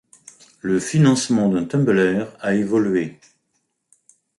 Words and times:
Le 0.61 0.79
financement 0.79 1.47
de 1.49 1.61
Tumblr 1.61 2.25
a 2.39 2.55
évolué. 2.55 3.19